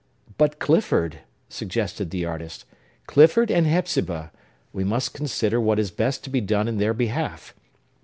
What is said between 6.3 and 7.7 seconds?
be done in their behalf.